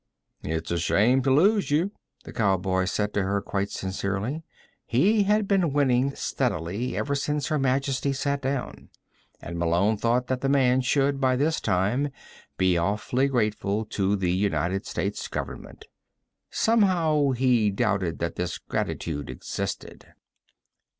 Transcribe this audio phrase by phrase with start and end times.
[0.41, 1.91] "It's a shame to lose you,"
[2.23, 4.41] the cowboy said to her, quite sincerely.
[4.87, 8.89] He had been winning steadily ever since Her Majesty sat down,
[9.43, 12.09] and Malone thought that the man should, by this time,
[12.57, 15.85] be awfully grateful to the United States Government.
[16.49, 20.15] Somehow, he doubted that this gratitude existed.